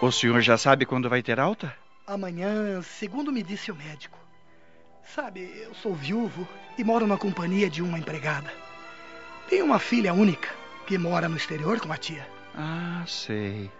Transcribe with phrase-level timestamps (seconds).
[0.00, 1.76] O senhor já sabe quando vai ter alta?
[2.06, 4.18] Amanhã, segundo me disse o médico.
[5.14, 6.48] Sabe, eu sou viúvo
[6.78, 8.50] e moro na companhia de uma empregada.
[9.48, 10.48] Tenho uma filha única
[10.86, 12.26] que mora no exterior com a tia.
[12.54, 13.70] Ah, sei.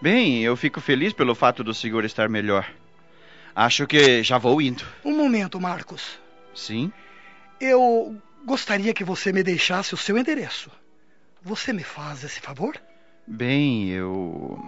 [0.00, 2.66] Bem, eu fico feliz pelo fato do senhor estar melhor.
[3.54, 4.84] Acho que já vou indo.
[5.04, 6.18] Um momento, Marcos.
[6.54, 6.90] Sim?
[7.60, 8.16] Eu
[8.46, 10.70] gostaria que você me deixasse o seu endereço.
[11.42, 12.80] Você me faz esse favor?
[13.26, 14.58] Bem, eu.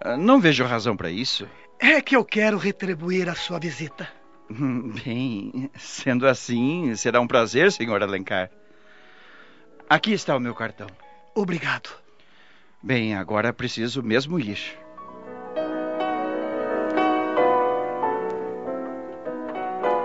[0.00, 1.48] Ah, não vejo razão para isso.
[1.78, 4.08] É que eu quero retribuir a sua visita.
[4.50, 8.50] Bem, sendo assim, será um prazer, senhor Alencar.
[9.88, 10.86] Aqui está o meu cartão.
[11.34, 11.90] Obrigado.
[12.82, 14.58] Bem, agora preciso mesmo ir.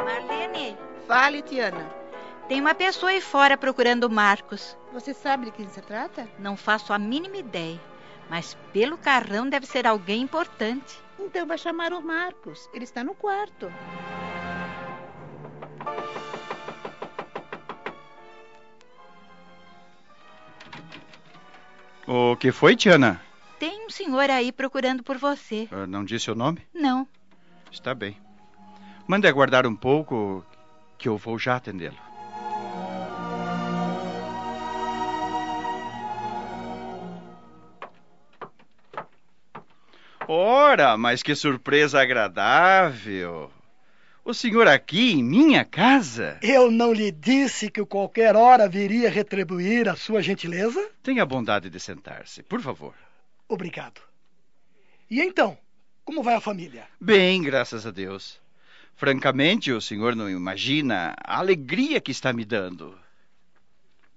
[0.06, 0.78] Marlene,
[1.08, 1.86] Fale, Tiana.
[2.48, 4.78] tem uma pessoa aí fora procurando o Marcos.
[4.94, 6.28] Você sabe de quem se trata?
[6.40, 7.80] Não faço a mínima ideia,
[8.30, 11.02] mas pelo carrão deve ser alguém importante.
[11.20, 12.70] Então vai chamar o Marcos.
[12.74, 13.72] Ele está no quarto.
[22.08, 23.22] O que foi, Tiana?
[23.60, 25.68] Tem um senhor aí procurando por você.
[25.72, 26.62] Ah, Não disse o nome?
[26.74, 27.08] Não,
[27.72, 28.18] Está bem.
[29.06, 30.44] Mande aguardar um pouco,
[30.98, 31.98] que eu vou já atendê-lo.
[40.30, 43.50] Ora, mas que surpresa agradável!
[44.26, 46.38] O senhor aqui em minha casa?
[46.42, 50.86] Eu não lhe disse que qualquer hora viria retribuir a sua gentileza?
[51.02, 52.94] Tenha a bondade de sentar-se, por favor.
[53.48, 54.02] Obrigado.
[55.10, 55.58] E então,
[56.04, 56.84] como vai a família?
[57.00, 58.38] Bem, graças a Deus.
[58.98, 63.00] Francamente, o senhor não imagina a alegria que está me dando.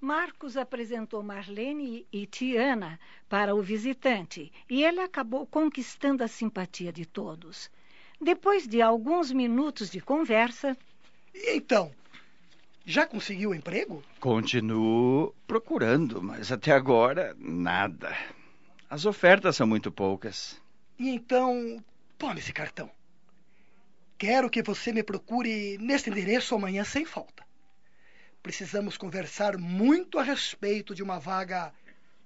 [0.01, 2.99] Marcos apresentou Marlene e Tiana
[3.29, 7.71] para o visitante e ele acabou conquistando a simpatia de todos.
[8.21, 10.77] Depois de alguns minutos de conversa,
[11.35, 11.95] E então,
[12.85, 14.03] já conseguiu emprego?
[14.19, 18.17] Continuo procurando, mas até agora nada.
[18.89, 20.61] As ofertas são muito poucas.
[20.99, 21.83] E então,
[22.19, 22.91] tome esse cartão.
[24.19, 27.50] Quero que você me procure nesse endereço amanhã sem falta.
[28.43, 31.73] Precisamos conversar muito a respeito de uma vaga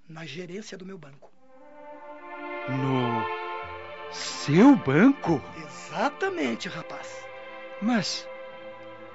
[0.08, 1.32] na gerência do meu banco.
[2.69, 3.25] No
[4.12, 5.42] seu banco?
[5.56, 7.25] Exatamente, rapaz.
[7.80, 8.26] Mas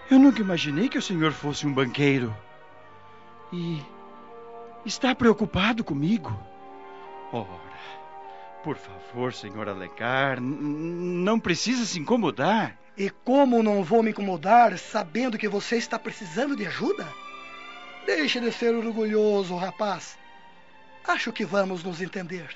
[0.10, 2.36] eu nunca imaginei que o senhor fosse um banqueiro.
[3.54, 3.82] E
[4.86, 6.32] está preocupado comigo?
[7.32, 7.48] Ora,
[8.64, 12.79] por favor, senhor Alencar, não precisa se incomodar.
[13.00, 17.08] E como não vou me incomodar sabendo que você está precisando de ajuda?
[18.06, 20.18] Deixe de ser orgulhoso, rapaz.
[21.08, 22.50] Acho que vamos nos entender.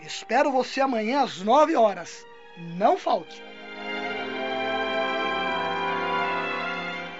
[0.00, 2.24] Espero você amanhã às nove horas.
[2.56, 3.42] Não falte.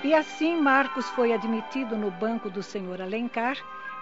[0.06, 3.56] e assim Marcos foi admitido no banco do senhor Alencar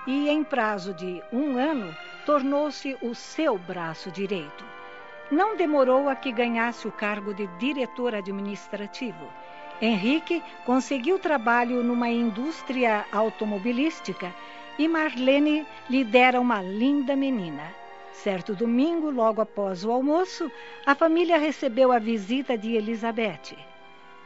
[0.06, 4.66] e, em prazo de um ano, tornou-se o seu braço direito.
[5.31, 9.27] Não demorou a que ganhasse o cargo de diretor administrativo.
[9.81, 14.33] Henrique conseguiu trabalho numa indústria automobilística
[14.79, 17.75] e Marlene lhe dera uma linda menina.
[18.13, 20.51] Certo domingo, logo após o almoço,
[20.87, 23.57] a família recebeu a visita de Elizabeth.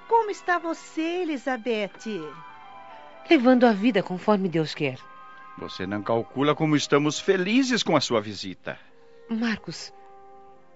[0.06, 2.20] Como está você, Elizabeth?
[3.28, 4.98] levando a vida conforme Deus quer.
[5.58, 8.78] Você não calcula como estamos felizes com a sua visita.
[9.28, 9.92] Marcos,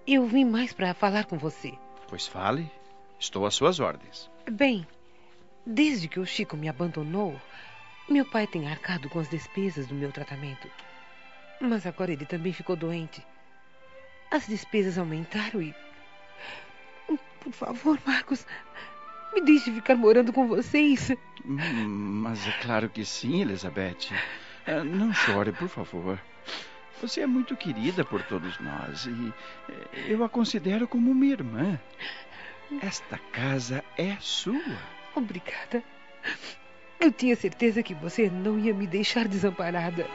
[0.07, 1.73] eu vim mais para falar com você.
[2.07, 2.69] Pois fale,
[3.19, 4.29] estou às suas ordens.
[4.49, 4.85] Bem,
[5.65, 7.39] desde que o Chico me abandonou,
[8.09, 10.67] meu pai tem arcado com as despesas do meu tratamento.
[11.61, 13.25] Mas agora ele também ficou doente.
[14.29, 15.73] As despesas aumentaram e.
[17.39, 18.45] Por favor, Marcos,
[19.33, 21.11] me deixe ficar morando com vocês.
[21.45, 24.09] Hum, Mas é claro que sim, Elizabeth.
[24.65, 26.19] Ah, Não chore, por favor.
[27.03, 29.33] Você é muito querida por todos nós e
[29.69, 31.77] eh, eu a considero como uma irmã.
[32.81, 34.77] Esta casa é sua.
[35.13, 35.83] Obrigada.
[37.01, 40.07] Eu tinha certeza que você não ia me deixar desamparada.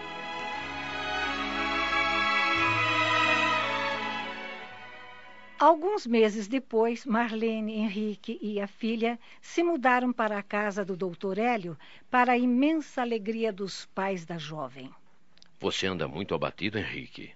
[5.58, 11.36] Alguns meses depois, Marlene, Henrique e a filha se mudaram para a casa do doutor
[11.36, 11.76] Hélio
[12.10, 14.90] para a imensa alegria dos pais da jovem.
[15.60, 17.30] Você anda muito abatido, Henrique.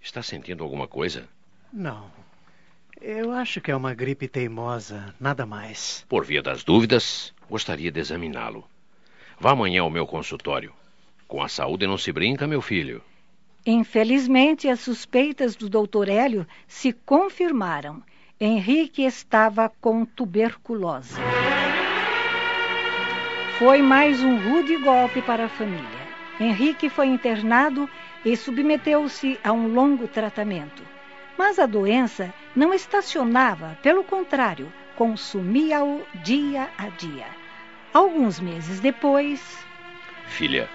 [0.00, 1.28] Está sentindo alguma coisa?
[1.72, 2.10] Não.
[3.00, 6.04] Eu acho que é uma gripe teimosa, nada mais.
[6.08, 8.64] Por via das dúvidas, gostaria de examiná-lo.
[9.38, 10.72] Vá amanhã ao meu consultório.
[11.28, 13.02] Com a saúde não se brinca, meu filho.
[13.66, 18.02] Infelizmente, as suspeitas do doutor Hélio se confirmaram.
[18.40, 21.14] Henrique estava com tuberculose.
[23.58, 26.01] Foi mais um rude golpe para a família.
[26.40, 27.88] Henrique foi internado
[28.24, 30.82] e submeteu-se a um longo tratamento.
[31.36, 37.26] Mas a doença não estacionava, pelo contrário, consumia-o dia a dia.
[37.92, 39.64] Alguns meses depois.
[40.26, 40.68] Filha,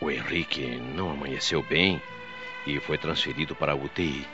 [0.00, 2.00] o Henrique não amanheceu bem
[2.66, 4.26] e foi transferido para a UTI.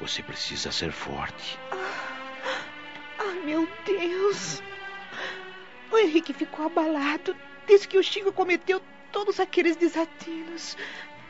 [0.00, 1.58] Você precisa ser forte.
[1.72, 2.64] Ah,
[3.18, 4.62] ah, meu Deus!
[5.90, 7.34] O Henrique ficou abalado
[7.66, 8.80] desde que o Chico cometeu
[9.12, 10.76] todos aqueles desatinos.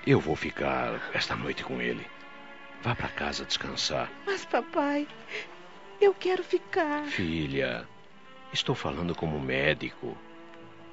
[0.07, 2.07] Eu vou ficar esta noite com ele.
[2.83, 4.11] Vá para casa descansar.
[4.27, 5.09] Mas, papai,
[6.01, 7.05] eu quero ficar.
[7.05, 7.89] Filha,
[8.53, 10.17] estou falando como médico.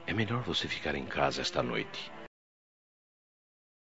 [0.07, 2.11] É melhor você ficar em casa esta noite.